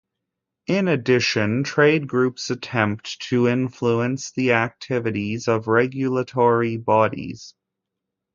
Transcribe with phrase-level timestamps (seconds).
[0.65, 7.53] In addition, trade groups attempt to influence the activities of regulatory bodies.